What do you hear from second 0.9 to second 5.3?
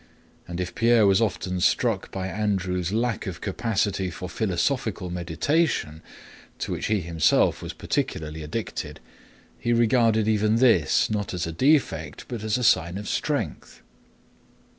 was often struck by Andrew's lack of capacity for philosophical